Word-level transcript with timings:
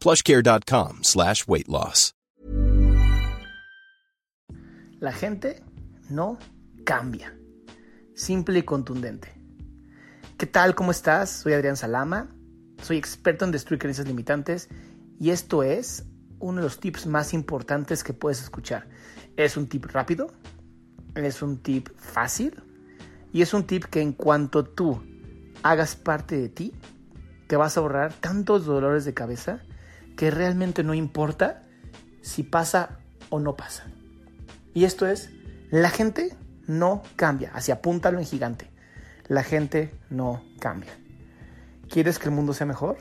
plushcare.com 0.00 1.02
slash 1.02 1.46
weight 1.46 1.68
loss. 1.68 2.12
La 4.98 5.12
gente 5.12 5.62
no 6.08 6.38
cambia. 6.84 7.36
Simple 8.14 8.60
y 8.60 8.62
contundente. 8.62 9.28
¿Qué 10.38 10.46
tal? 10.46 10.74
¿Cómo 10.74 10.90
estás? 10.90 11.28
Soy 11.30 11.52
Adrián 11.52 11.76
Salama. 11.76 12.28
Soy 12.80 12.96
experto 12.96 13.44
en 13.44 13.52
destruir 13.52 13.78
creencias 13.78 14.06
limitantes 14.06 14.68
y 15.20 15.30
esto 15.30 15.62
es 15.62 16.04
uno 16.38 16.60
de 16.60 16.64
los 16.64 16.80
tips 16.80 17.06
más 17.06 17.34
importantes 17.34 18.02
que 18.02 18.14
puedes 18.14 18.42
escuchar. 18.42 18.88
Es 19.36 19.56
un 19.58 19.66
tip 19.66 19.84
rápido, 19.86 20.32
es 21.14 21.42
un 21.42 21.58
tip 21.58 21.88
fácil 21.96 22.62
y 23.32 23.42
es 23.42 23.52
un 23.52 23.66
tip 23.66 23.84
que 23.84 24.00
en 24.00 24.12
cuanto 24.12 24.64
tú 24.64 25.02
hagas 25.62 25.94
parte 25.94 26.38
de 26.38 26.48
ti, 26.48 26.72
te 27.48 27.56
vas 27.56 27.76
a 27.76 27.80
ahorrar 27.80 28.12
tantos 28.14 28.64
dolores 28.64 29.04
de 29.04 29.14
cabeza 29.14 29.62
que 30.16 30.30
realmente 30.30 30.82
no 30.82 30.94
importa 30.94 31.62
si 32.22 32.42
pasa 32.42 32.98
o 33.28 33.38
no 33.38 33.54
pasa. 33.56 33.84
Y 34.74 34.84
esto 34.84 35.06
es, 35.06 35.30
la 35.70 35.90
gente 35.90 36.36
no 36.66 37.02
cambia, 37.16 37.50
así 37.54 37.72
apúntalo 37.72 38.18
en 38.18 38.24
gigante. 38.24 38.70
La 39.28 39.42
gente 39.42 39.92
no 40.10 40.42
cambia. 40.60 40.92
¿Quieres 41.88 42.18
que 42.18 42.28
el 42.28 42.34
mundo 42.34 42.52
sea 42.52 42.66
mejor? 42.66 42.98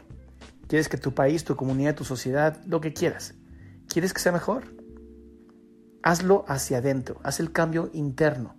¿Quieres 0.68 0.90
que 0.90 0.98
tu 0.98 1.14
país, 1.14 1.44
tu 1.44 1.56
comunidad, 1.56 1.96
tu 1.96 2.04
sociedad, 2.04 2.60
lo 2.66 2.82
que 2.82 2.94
quieras? 2.94 3.36
¿Quieres 3.88 4.14
que 4.14 4.20
sea 4.20 4.32
mejor? 4.32 4.64
Hazlo 6.02 6.46
hacia 6.48 6.80
adentro, 6.80 7.20
haz 7.24 7.40
el 7.40 7.52
cambio 7.52 7.90
interno. 7.94 8.56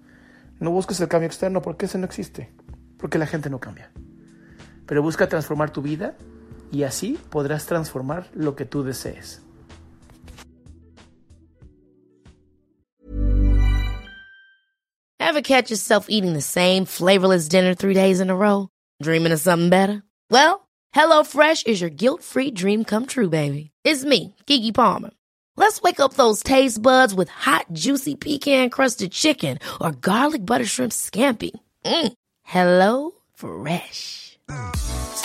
No 0.60 0.70
busques 0.70 1.00
el 1.00 1.08
cambio 1.08 1.26
externo 1.26 1.62
porque 1.62 1.86
ese 1.86 1.98
no 1.98 2.06
existe, 2.06 2.52
porque 2.98 3.18
la 3.18 3.26
gente 3.26 3.50
no 3.50 3.58
cambia. 3.58 3.90
Pero 4.86 5.02
busca 5.02 5.28
transformar 5.28 5.70
tu 5.70 5.82
vida 5.82 6.16
y 6.72 6.82
así 6.82 7.18
podrás 7.30 7.66
transformar 7.66 8.28
lo 8.34 8.54
que 8.54 8.64
tú 8.64 8.82
desees. 8.82 9.40
Ever 15.18 15.42
catch 15.42 15.70
yourself 15.70 16.06
eating 16.08 16.32
the 16.34 16.40
same 16.40 16.86
flavorless 16.86 17.48
dinner 17.48 17.74
three 17.74 17.94
days 17.94 18.20
in 18.20 18.30
a 18.30 18.36
row? 18.36 18.68
Dreaming 19.02 19.32
of 19.32 19.40
something 19.40 19.70
better? 19.70 20.02
Well, 20.30 20.66
HelloFresh 20.94 21.66
is 21.66 21.80
your 21.80 21.90
guilt-free 21.90 22.52
dream 22.52 22.84
come 22.84 23.06
true, 23.06 23.28
baby. 23.28 23.70
It's 23.84 24.04
me, 24.04 24.34
Keke 24.46 24.74
Palmer. 24.74 25.10
Let's 25.56 25.82
wake 25.82 26.00
up 26.00 26.14
those 26.14 26.42
taste 26.42 26.80
buds 26.80 27.14
with 27.14 27.28
hot, 27.28 27.66
juicy 27.72 28.14
pecan-crusted 28.14 29.10
chicken 29.12 29.58
or 29.80 29.92
garlic 29.92 30.46
butter 30.46 30.66
shrimp 30.66 30.92
scampi. 30.92 31.50
Mm. 31.84 32.12
Hello 32.42 33.12
Fresh. 33.34 34.38